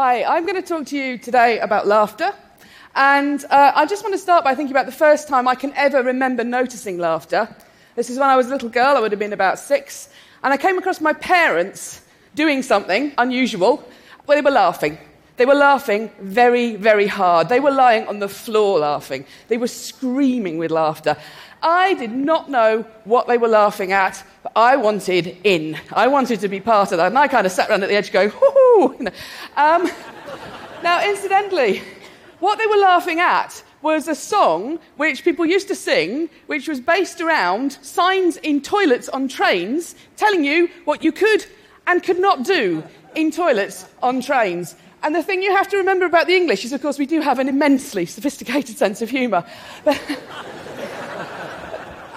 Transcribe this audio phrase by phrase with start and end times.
[0.00, 2.32] Hi, I'm going to talk to you today about laughter.
[2.94, 5.72] And uh, I just want to start by thinking about the first time I can
[5.74, 7.48] ever remember noticing laughter.
[7.96, 10.08] This is when I was a little girl, I would have been about six,
[10.44, 12.00] and I came across my parents
[12.36, 13.82] doing something unusual
[14.26, 14.98] where they were laughing.
[15.36, 17.48] They were laughing very, very hard.
[17.48, 19.26] They were lying on the floor laughing.
[19.48, 21.16] They were screaming with laughter.
[21.62, 25.78] I did not know what they were laughing at, but I wanted in.
[25.92, 27.08] I wanted to be part of that.
[27.08, 29.10] And I kind of sat around at the edge going, hoo you know.
[29.56, 29.90] um,
[30.82, 31.82] now, incidentally,
[32.40, 36.80] what they were laughing at was a song which people used to sing, which was
[36.80, 41.44] based around signs in toilets on trains telling you what you could
[41.86, 42.82] and could not do
[43.14, 44.76] in toilets on trains.
[45.02, 47.20] And the thing you have to remember about the English is, of course, we do
[47.20, 49.44] have an immensely sophisticated sense of humour.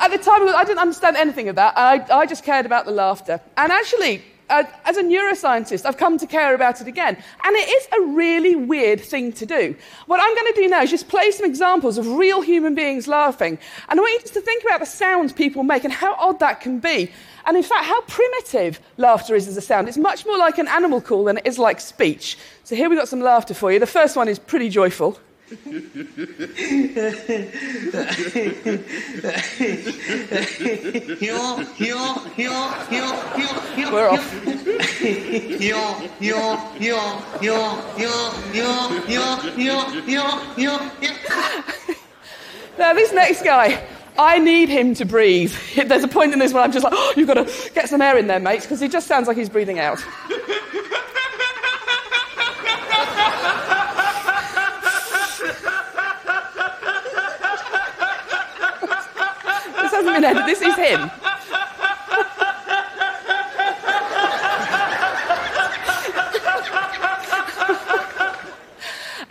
[0.02, 1.78] At the time, I didn't understand anything of that.
[1.78, 3.40] I, I just cared about the laughter.
[3.56, 7.16] And actually, uh, as a neuroscientist, I've come to care about it again.
[7.44, 9.76] And it is a really weird thing to do.
[10.08, 13.08] What I'm going to do now is just play some examples of real human beings
[13.08, 13.60] laughing.
[13.90, 16.62] And I want you to think about the sounds people make and how odd that
[16.62, 17.12] can be.
[17.46, 19.88] And in fact, how primitive laughter is as a sound.
[19.88, 22.40] It's much more like an animal call than it is like speech.
[22.64, 23.78] So here we've got some laughter for you.
[23.78, 25.20] The first one is pretty joyful.
[33.92, 34.34] We're off.
[42.78, 43.84] now, this next guy,
[44.18, 45.54] I need him to breathe.
[45.76, 48.02] There's a point in this where I'm just like, oh, you've got to get some
[48.02, 50.00] air in there, mates, because he just sounds like he's breathing out.
[60.20, 61.10] This is him.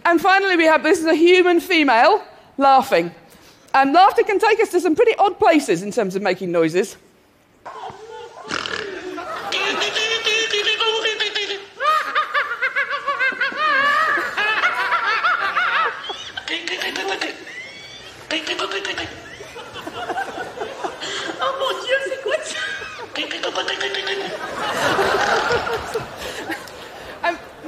[0.04, 2.24] and finally, we have this is a human female
[2.56, 3.14] laughing.
[3.74, 6.96] And laughter can take us to some pretty odd places in terms of making noises.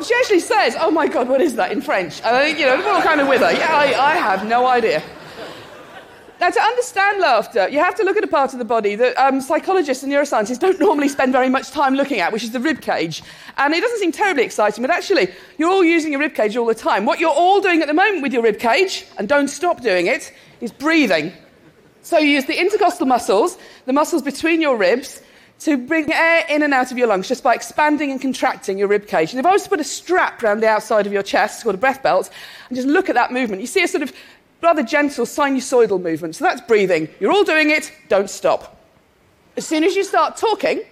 [0.02, 2.20] she actually says, Oh my God, what is that in French?
[2.22, 3.52] And I think, you know, we're all kind of with her.
[3.52, 5.02] Yeah, I, I have no idea.
[6.40, 9.16] Now, to understand laughter, you have to look at a part of the body that
[9.16, 12.58] um, psychologists and neuroscientists don't normally spend very much time looking at, which is the
[12.58, 13.22] rib cage.
[13.58, 15.28] And it doesn't seem terribly exciting, but actually,
[15.58, 17.04] you're all using your rib cage all the time.
[17.04, 20.06] What you're all doing at the moment with your rib cage, and don't stop doing
[20.06, 21.32] it, is breathing.
[22.02, 25.20] So you use the intercostal muscles, the muscles between your ribs,
[25.64, 28.88] to bring air in and out of your lungs just by expanding and contracting your
[28.88, 29.32] rib cage.
[29.32, 31.74] And if I was to put a strap around the outside of your chest, called
[31.74, 32.30] a breath belt,
[32.68, 34.12] and just look at that movement, you see a sort of
[34.60, 36.36] rather gentle sinusoidal movement.
[36.36, 37.08] So that's breathing.
[37.20, 38.80] You're all doing it, don't stop.
[39.56, 40.82] As soon as you start talking,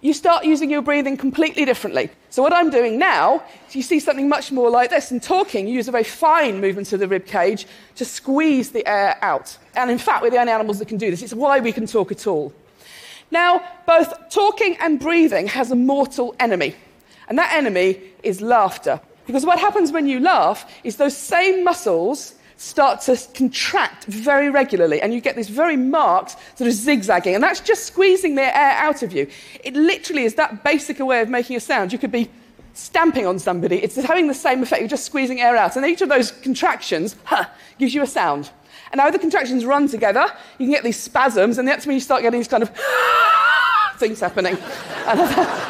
[0.00, 2.10] you start using your breathing completely differently.
[2.28, 3.42] So, what I'm doing now
[3.74, 5.10] you see something much more like this.
[5.10, 7.66] In talking, you use a very fine movement of the rib cage
[7.96, 9.56] to squeeze the air out.
[9.74, 11.22] And in fact, we're the only animals that can do this.
[11.22, 12.52] It's why we can talk at all.
[13.30, 16.74] Now, both talking and breathing has a mortal enemy,
[17.28, 19.00] and that enemy is laughter.
[19.26, 25.00] Because what happens when you laugh is those same muscles start to contract very regularly,
[25.00, 28.72] and you get this very marked sort of zigzagging, and that's just squeezing the air
[28.72, 29.26] out of you.
[29.64, 31.92] It literally is that basic a way of making a sound.
[31.92, 32.30] You could be
[32.74, 36.02] stamping on somebody, it's having the same effect, you're just squeezing air out, and each
[36.02, 37.44] of those contractions huh,
[37.78, 38.50] gives you a sound.
[38.92, 40.26] And now the contractions run together,
[40.58, 42.70] you can get these spasms, and that's when you start getting these kind of
[43.98, 44.58] things happening.
[45.06, 45.20] And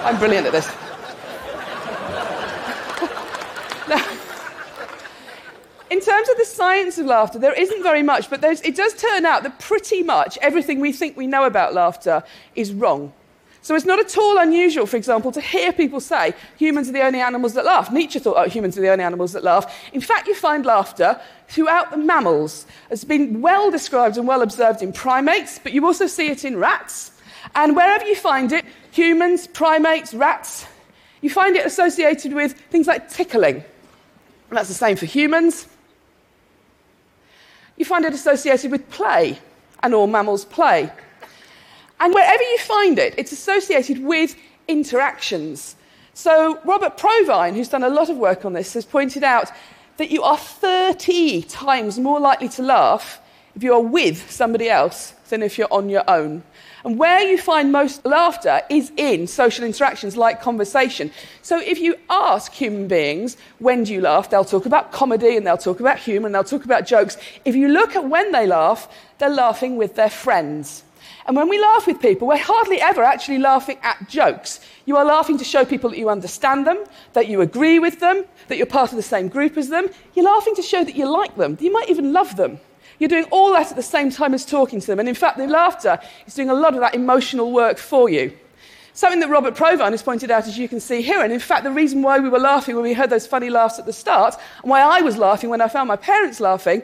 [0.05, 0.69] I'm brilliant at this.
[5.91, 9.27] in terms of the science of laughter, there isn't very much, but it does turn
[9.27, 12.23] out that pretty much everything we think we know about laughter
[12.55, 13.13] is wrong.
[13.65, 17.01] So it's not at all unusual, for example, to hear people say humans are the
[17.01, 17.91] only animals that laugh.
[17.91, 19.75] Nietzsche thought oh, humans are the only animals that laugh.
[19.95, 21.19] In fact, you find laughter
[21.49, 22.67] throughout the mammals.
[22.91, 26.59] It's been well described and well observed in primates, but you also see it in
[26.59, 27.13] rats.
[27.55, 30.67] And wherever you find it, humans, primates, rats,
[31.23, 33.65] you find it associated with things like tickling.
[34.51, 35.67] And that's the same for humans.
[37.79, 39.39] You find it associated with play,
[39.83, 40.93] and all mammals play.
[42.01, 44.37] And wherever you find it, it's associated with
[44.69, 45.77] interactions.
[46.13, 49.51] So, Robert Provine, who's done a lot of work on this, has pointed out
[49.97, 53.21] that you are 30 times more likely to laugh
[53.55, 56.43] if you are with somebody else than if you're on your own.
[56.85, 61.11] And where you find most laughter is in social interactions like conversation.
[61.41, 64.29] So if you ask human beings, when do you laugh?
[64.29, 67.17] They'll talk about comedy and they'll talk about humour and they'll talk about jokes.
[67.45, 68.89] If you look at when they laugh,
[69.19, 70.85] they're laughing with their friends.
[71.27, 74.61] And when we laugh with people, we're hardly ever actually laughing at jokes.
[74.85, 76.85] You are laughing to show people that you understand them,
[77.15, 79.89] that you agree with them, that you're part of the same group as them.
[80.15, 82.61] You're laughing to show that you like them, you might even love them.
[82.99, 85.01] You're doing all that at the same time as talking to them.
[85.01, 88.37] And in fact, the laughter is doing a lot of that emotional work for you.
[88.93, 91.65] Something that Robert Provine has pointed out, as you can see here, and in fact,
[91.65, 94.37] the reason why we were laughing when we heard those funny laughs at the start,
[94.63, 96.83] and why I was laughing when I found my parents laughing,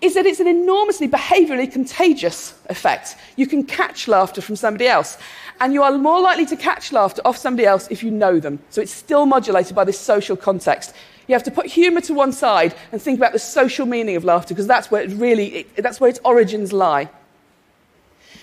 [0.00, 3.16] is that it's an enormously behaviorally contagious effect.
[3.36, 5.18] You can catch laughter from somebody else,
[5.60, 8.60] and you are more likely to catch laughter off somebody else if you know them.
[8.70, 10.94] So it's still modulated by this social context.
[11.26, 14.24] You have to put humour to one side and think about the social meaning of
[14.24, 17.10] laughter, because that's where it really, it, that's where its origins lie.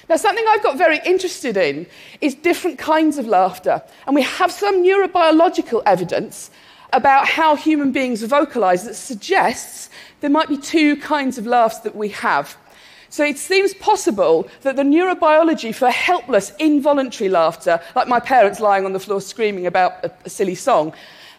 [0.07, 1.87] Now, something I've got very interested in
[2.21, 3.81] is different kinds of laughter.
[4.05, 6.51] And we have some neurobiological evidence
[6.93, 9.89] about how human beings vocalize that suggests
[10.21, 12.57] there might be two kinds of laughs that we have.
[13.09, 18.85] So it seems possible that the neurobiology for helpless, involuntary laughter, like my parents lying
[18.85, 20.93] on the floor screaming about a, a silly song,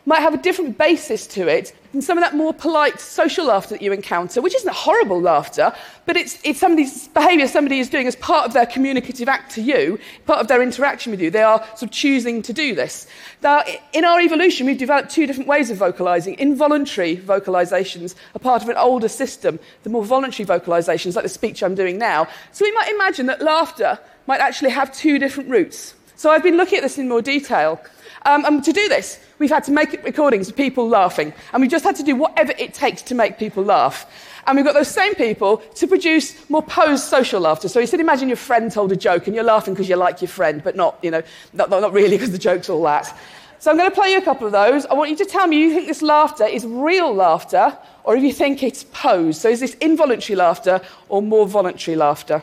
[0.07, 3.71] might have a different basis to it than some of that more polite social laughter
[3.71, 5.75] that you encounter, which isn't horrible laughter,
[6.07, 9.61] but it's, it's somebody's behavior somebody is doing as part of their communicative act to
[9.61, 11.29] you, part of their interaction with you.
[11.29, 13.09] They are sort of choosing to do this.
[13.43, 16.39] Now, in our evolution, we've developed two different ways of vocalizing.
[16.39, 21.65] Involuntary vocalizations are part of an older system, the more voluntary vocalizations, like the speech
[21.65, 22.29] I'm doing now.
[22.53, 23.99] So we might imagine that laughter
[24.29, 25.95] might actually have two different roots.
[26.15, 27.81] So I've been looking at this in more detail.
[28.27, 31.33] Um, and to do this, we've had to make recordings of people laughing.
[31.53, 34.05] And we've just had to do whatever it takes to make people laugh.
[34.47, 37.69] And we've got those same people to produce more posed social laughter.
[37.69, 40.21] So you said, imagine your friend told a joke and you're laughing because you like
[40.21, 43.17] your friend, but not, you know, not, not really because the joke's all that.
[43.61, 44.87] So I'm going to play you a couple of those.
[44.87, 48.25] I want you to tell me you think this laughter is real laughter or if
[48.25, 49.41] you think it's posed.
[49.41, 52.43] So is this involuntary laughter or more voluntary laughter?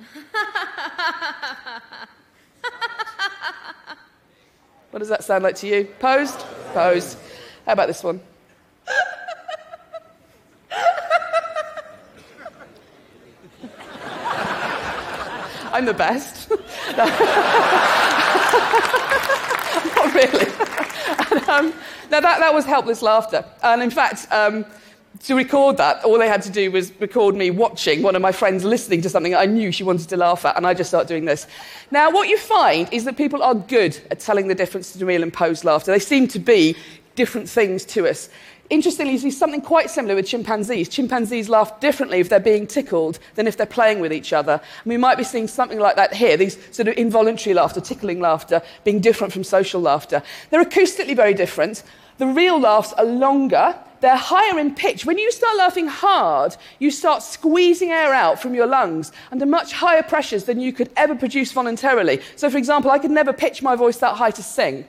[4.90, 5.84] What does that sound like to you?
[5.98, 6.40] Posed?
[6.72, 7.18] Posed.
[7.66, 8.20] How about this one?
[15.76, 16.48] I'm the best.
[19.96, 20.46] Not really.
[21.30, 21.74] And, um,
[22.10, 23.44] now, that, that was helpless laughter.
[23.62, 24.64] And in fact, um,
[25.26, 28.30] to record that, all they had to do was record me watching one of my
[28.30, 31.08] friends listening to something I knew she wanted to laugh at, and I just start
[31.08, 31.48] doing this.
[31.90, 35.22] Now, what you find is that people are good at telling the difference between real
[35.24, 35.90] and posed laughter.
[35.90, 36.76] They seem to be
[37.16, 38.28] different things to us.
[38.70, 40.88] Interestingly, you see something quite similar with chimpanzees.
[40.88, 44.52] Chimpanzees laugh differently if they're being tickled than if they're playing with each other.
[44.52, 48.20] And we might be seeing something like that here, these sort of involuntary laughter, tickling
[48.20, 50.22] laughter, being different from social laughter.
[50.50, 51.82] They're acoustically very different.
[52.18, 55.04] The real laughs are longer, they're higher in pitch.
[55.06, 59.72] When you start laughing hard, you start squeezing air out from your lungs under much
[59.72, 62.20] higher pressures than you could ever produce voluntarily.
[62.36, 64.86] So, for example, I could never pitch my voice that high to sing.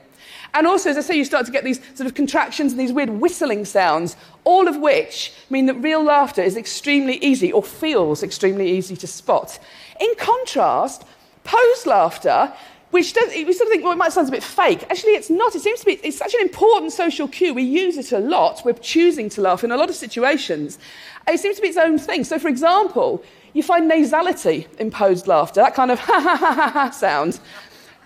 [0.54, 2.92] And also, as I say, you start to get these sort of contractions and these
[2.92, 8.22] weird whistling sounds, all of which mean that real laughter is extremely easy or feels
[8.22, 9.58] extremely easy to spot.
[10.00, 11.04] In contrast,
[11.44, 12.52] posed laughter
[12.90, 14.82] which does, we sort of think, well, it might sound a bit fake.
[14.84, 15.54] Actually, it's not.
[15.54, 17.52] It seems to be, it's such an important social cue.
[17.52, 18.62] We use it a lot.
[18.64, 20.78] We're choosing to laugh in a lot of situations.
[21.26, 22.24] It seems to be its own thing.
[22.24, 23.22] So, for example,
[23.52, 27.40] you find nasality imposed laughter, that kind of ha ha ha ha ha sound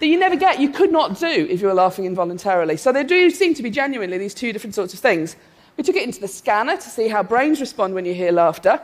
[0.00, 2.76] that you never get, you could not do if you were laughing involuntarily.
[2.76, 5.36] So, there do seem to be genuinely these two different sorts of things.
[5.76, 8.80] We took it into the scanner to see how brains respond when you hear laughter.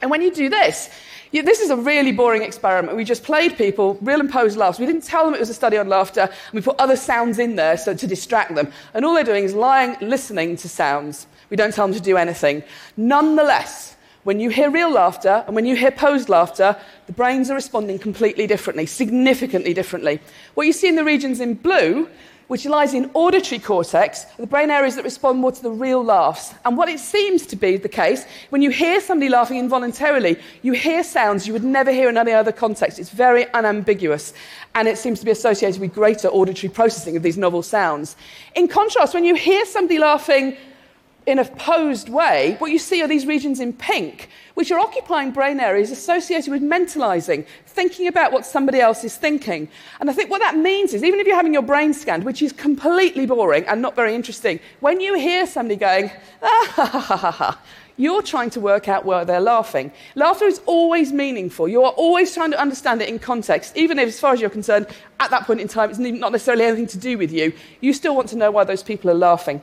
[0.00, 0.88] And when you do this,
[1.32, 2.96] yeah, this is a really boring experiment.
[2.96, 4.78] We just played people real and posed laughs.
[4.78, 7.38] We didn't tell them it was a study on laughter, and we put other sounds
[7.38, 8.72] in there so, to distract them.
[8.94, 11.26] And all they're doing is lying, listening to sounds.
[11.48, 12.64] We don't tell them to do anything.
[12.96, 16.76] Nonetheless, when you hear real laughter and when you hear posed laughter,
[17.06, 20.20] the brains are responding completely differently, significantly differently.
[20.54, 22.08] What you see in the regions in blue
[22.50, 26.52] which lies in auditory cortex, the brain areas that respond more to the real laughs.
[26.64, 30.72] And what it seems to be the case, when you hear somebody laughing involuntarily, you
[30.72, 32.98] hear sounds you would never hear in any other context.
[32.98, 34.34] It's very unambiguous,
[34.74, 38.16] and it seems to be associated with greater auditory processing of these novel sounds.
[38.56, 40.56] In contrast, when you hear somebody laughing
[41.26, 45.30] in a posed way, what you see are these regions in pink, which are occupying
[45.30, 49.68] brain areas associated with mentalizing, thinking about what somebody else is thinking.
[50.00, 52.42] And I think what that means is, even if you're having your brain scanned, which
[52.42, 56.10] is completely boring and not very interesting, when you hear somebody going,
[56.42, 57.60] ah, ha, ha, ha, ha,
[57.96, 59.92] you're trying to work out where they're laughing.
[60.14, 61.68] Laughter is always meaningful.
[61.68, 64.48] You are always trying to understand it in context, even if, as far as you're
[64.48, 64.86] concerned,
[65.20, 67.52] at that point in time, it's not necessarily anything to do with you.
[67.82, 69.62] You still want to know why those people are laughing.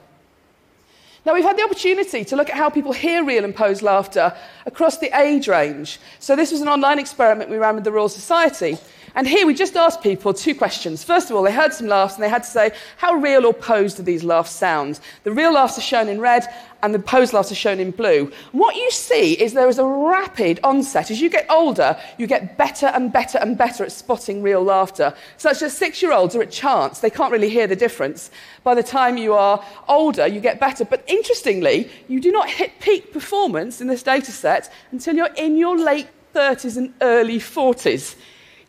[1.28, 4.34] Now, we've had the opportunity to look at how people hear real and posed laughter
[4.66, 6.00] across the age range.
[6.20, 8.78] So, this was an online experiment we ran with the Royal Society.
[9.18, 11.04] And here we just asked people two questions.
[11.04, 13.54] First of all, they heard some laughs and they had to say, how real or
[13.54, 15.00] posed do these laughs sound?
[15.24, 16.46] The real laughs are shown in red
[16.84, 18.32] and the posed laughs are shown in blue.
[18.52, 21.10] what you see is there is a rapid onset.
[21.10, 25.16] As you get older, you get better and better and better at spotting real laughter.
[25.38, 28.30] Such as six year olds are at chance, they can't really hear the difference.
[28.64, 30.86] By the time you are older, you get better.
[30.86, 35.58] But interestingly, you do not hit peak performance in this data set until you're in
[35.58, 38.16] your late 30s and early 40s.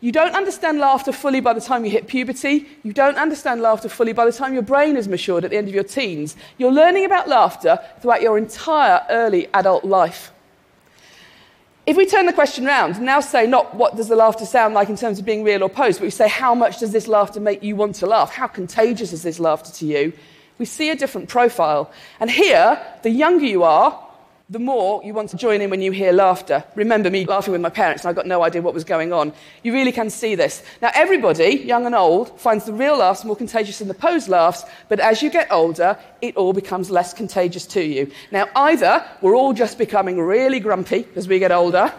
[0.01, 2.67] You don't understand laughter fully by the time you hit puberty.
[2.83, 5.67] You don't understand laughter fully by the time your brain is matured at the end
[5.67, 6.37] of your teens.
[6.57, 10.31] You're learning about laughter throughout your entire early adult life.
[11.85, 14.73] If we turn the question around and now say not what does the laughter sound
[14.73, 17.07] like in terms of being real or posed, but we say how much does this
[17.07, 18.31] laughter make you want to laugh?
[18.31, 20.13] How contagious is this laughter to you?
[20.59, 21.91] We see a different profile.
[22.19, 23.99] And here, the younger you are,
[24.51, 26.63] the more you want to join in when you hear laughter.
[26.73, 29.31] Remember me laughing with my parents, and I got no idea what was going on.
[29.61, 30.63] You really can see this.
[30.81, 34.63] Now, everybody, young and old, finds the real laughs more contagious than the posed laughs,
[34.87, 38.11] but as you get older, it all becomes less contagious to you.
[38.31, 41.93] Now, either we're all just becoming really grumpy as we get older,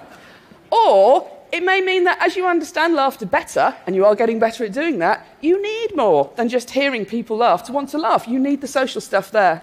[0.72, 4.64] or it may mean that as you understand laughter better, and you are getting better
[4.64, 8.26] at doing that, you need more than just hearing people laugh to want to laugh.
[8.26, 9.62] You need the social stuff there.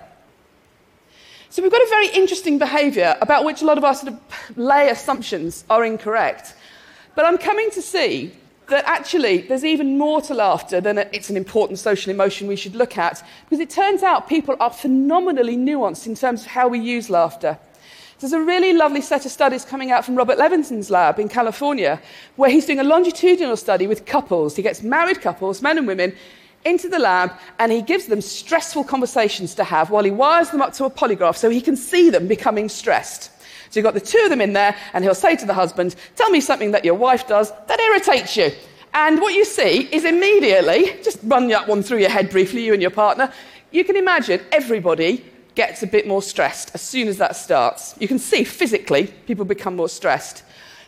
[1.57, 4.57] So we've got a very interesting behaviour about which a lot of our sort of
[4.59, 6.53] lay assumptions are incorrect.
[7.15, 8.31] But I'm coming to see
[8.67, 12.75] that actually there's even more to laughter than it's an important social emotion we should
[12.75, 16.77] look at, because it turns out people are phenomenally nuanced in terms of how we
[16.77, 17.57] use laughter.
[18.19, 21.99] There's a really lovely set of studies coming out from Robert Levenson's lab in California,
[22.35, 24.55] where he's doing a longitudinal study with couples.
[24.55, 26.15] He gets married couples, men and women,
[26.65, 30.61] into the lab and he gives them stressful conversations to have while he wires them
[30.61, 33.31] up to a polygraph so he can see them becoming stressed.
[33.69, 35.95] So you've got the two of them in there, and he'll say to the husband,
[36.15, 38.51] Tell me something that your wife does that irritates you.
[38.93, 42.73] And what you see is immediately, just run that one through your head briefly, you
[42.73, 43.31] and your partner,
[43.71, 45.23] you can imagine everybody
[45.55, 47.95] gets a bit more stressed as soon as that starts.
[47.99, 50.43] You can see physically people become more stressed.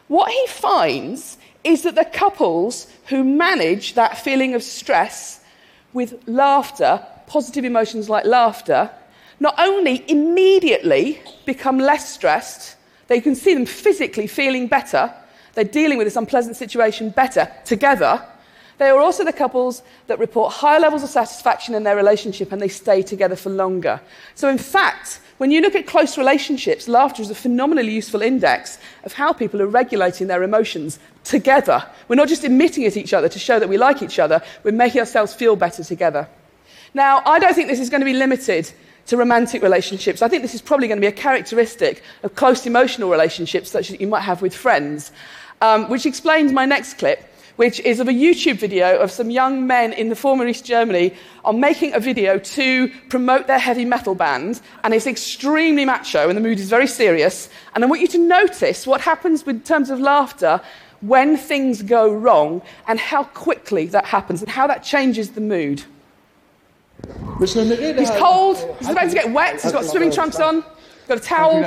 [0.08, 5.39] What he finds is that the couples who manage that feeling of stress
[5.94, 8.90] with laughter, positive emotions like laughter,
[9.40, 12.76] not only immediately become less stressed,
[13.08, 15.14] they can see them physically feeling better,
[15.54, 18.24] they're dealing with this unpleasant situation better together.
[18.78, 22.62] They are also the couples that report higher levels of satisfaction in their relationship and
[22.62, 24.00] they stay together for longer.
[24.36, 28.78] So, in fact, when you look at close relationships, laughter is a phenomenally useful index
[29.06, 31.82] of how people are regulating their emotions together.
[32.10, 34.74] We're not just emitting at each other to show that we like each other, we're
[34.74, 36.28] making ourselves feel better together.
[36.94, 38.70] Now, I don't think this is going to be limited
[39.08, 40.22] to romantic relationships.
[40.22, 43.92] I think this is probably going to be a characteristic of close emotional relationships, such
[43.92, 45.14] as you might have with friends,
[45.62, 47.29] um, which explains my next clip
[47.60, 51.14] which is of a YouTube video of some young men in the former East Germany
[51.44, 54.62] on making a video to promote their heavy metal band.
[54.86, 57.50] And it's extremely macho, and the mood is very serious.
[57.76, 60.62] And I want you to notice what happens in terms of laughter
[61.02, 65.84] when things go wrong and how quickly that happens and how that changes the mood.
[68.00, 70.64] He's cold, he's about to get wet, he's got swimming trunks on,
[71.10, 71.62] got a towel.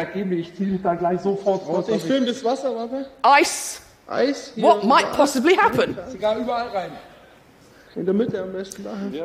[3.22, 3.81] Ice.
[4.08, 4.52] Eis.
[4.56, 5.94] What might possibly happen?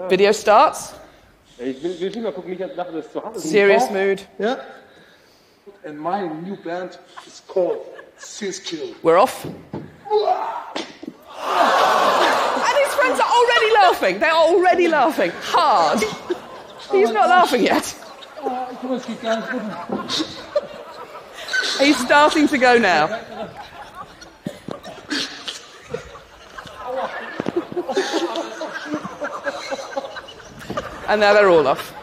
[0.09, 0.93] Video starts.
[3.37, 4.21] Serious mood.
[4.39, 4.63] Yeah.
[5.83, 7.85] And my new band is called
[8.65, 8.95] Kill.
[9.03, 9.45] We're off.
[9.45, 9.53] and
[12.83, 14.19] his friends are already laughing.
[14.19, 16.03] They're already laughing hard.
[16.91, 17.95] He's not laughing yet.
[21.79, 23.07] He's starting to go now.
[31.07, 31.93] And now they're all off.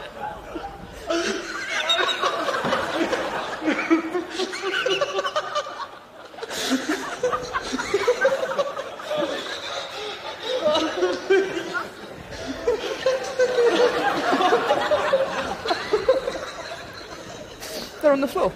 [18.01, 18.53] They're on the floor.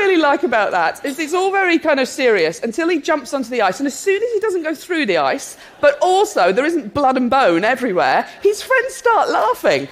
[0.00, 3.50] Really like about that is it's all very kind of serious until he jumps onto
[3.50, 3.80] the ice.
[3.80, 7.16] And as soon as he doesn't go through the ice, but also there isn't blood
[7.16, 9.88] and bone everywhere, his friends start laughing.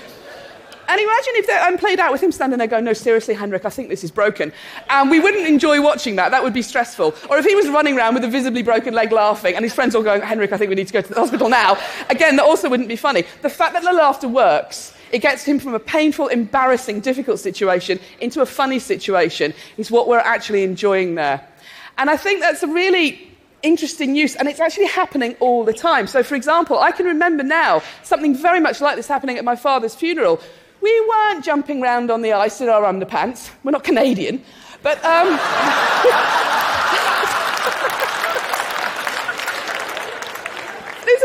[0.90, 3.68] And imagine if I'm played out with him standing there going, No, seriously, Henrik, I
[3.68, 4.54] think this is broken.
[4.88, 6.30] And we wouldn't enjoy watching that.
[6.30, 7.14] That would be stressful.
[7.28, 9.94] Or if he was running around with a visibly broken leg laughing and his friends
[9.94, 11.76] all going, Henrik, I think we need to go to the hospital now.
[12.08, 13.24] Again, that also wouldn't be funny.
[13.42, 17.98] The fact that the laughter works it gets him from a painful, embarrassing, difficult situation
[18.20, 21.46] into a funny situation is what we're actually enjoying there.
[21.96, 23.28] And I think that's a really
[23.62, 26.06] interesting use, and it's actually happening all the time.
[26.06, 29.56] So, for example, I can remember now something very much like this happening at my
[29.56, 30.40] father's funeral.
[30.80, 33.50] We weren't jumping around on the ice in our underpants.
[33.64, 34.44] We're not Canadian.
[34.82, 35.26] But um,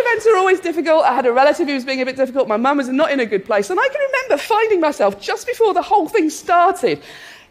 [0.06, 1.04] events are always difficult.
[1.04, 2.48] I had a relative who was being a bit difficult.
[2.48, 3.70] My mum was not in a good place.
[3.70, 7.02] And I can remember finding myself just before the whole thing started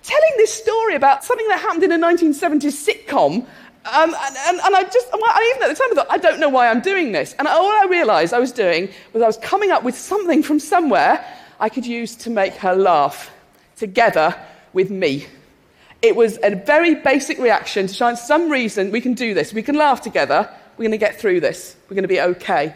[0.03, 3.47] telling this story about something that happened in a 1970s sitcom.
[3.85, 6.39] Um, and, and, and, I just, I even at the time I thought, I don't
[6.39, 7.35] know why I'm doing this.
[7.39, 10.61] And all I realized I was doing was I was coming up with something from
[10.61, 11.25] somewhere
[11.59, 13.33] I could use to make her laugh
[13.77, 14.37] together
[14.73, 15.27] with me.
[16.01, 19.53] It was a very basic reaction to find some reason we can do this.
[19.53, 20.49] We can laugh together.
[20.77, 21.77] We're going to get through this.
[21.89, 22.75] We're going to be okay.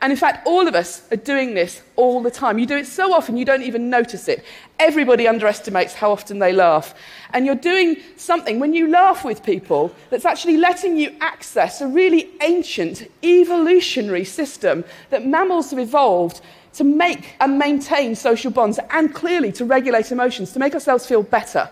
[0.00, 2.58] And in fact, all of us are doing this all the time.
[2.58, 4.44] You do it so often you don't even notice it.
[4.78, 6.94] Everybody underestimates how often they laugh.
[7.32, 11.88] And you're doing something when you laugh with people that's actually letting you access a
[11.88, 16.40] really ancient evolutionary system that mammals have evolved
[16.74, 21.24] to make and maintain social bonds and clearly to regulate emotions, to make ourselves feel
[21.24, 21.68] better.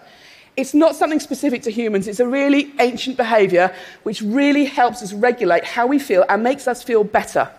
[0.57, 5.13] It's not something specific to humans, it's a really ancient behavior which really helps us
[5.13, 7.51] regulate how we feel and makes us feel better.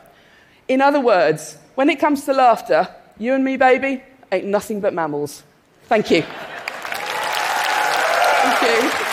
[0.67, 2.87] In other words, when it comes to laughter,
[3.19, 5.43] you and me, baby, ain't nothing but mammals.
[5.83, 6.23] Thank you.
[8.41, 9.06] Thank you.